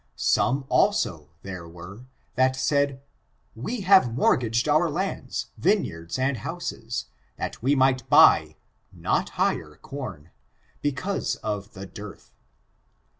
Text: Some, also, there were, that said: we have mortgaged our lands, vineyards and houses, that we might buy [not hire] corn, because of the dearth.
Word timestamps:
Some, 0.15 0.65
also, 0.67 1.29
there 1.43 1.67
were, 1.67 2.05
that 2.33 2.55
said: 2.55 3.03
we 3.55 3.81
have 3.81 4.15
mortgaged 4.15 4.67
our 4.67 4.89
lands, 4.89 5.51
vineyards 5.59 6.17
and 6.17 6.37
houses, 6.37 7.05
that 7.37 7.61
we 7.61 7.75
might 7.75 8.09
buy 8.09 8.55
[not 8.91 9.29
hire] 9.37 9.77
corn, 9.83 10.31
because 10.81 11.35
of 11.43 11.73
the 11.73 11.85
dearth. 11.85 12.31